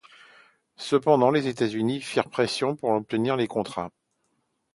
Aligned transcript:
Cependant 0.79 1.29
les 1.29 1.45
États-Unis 1.47 2.01
firent 2.01 2.27
pression 2.31 2.75
pour 2.75 2.89
obtenir 2.89 3.37
les 3.37 3.45
contrats. 3.47 3.91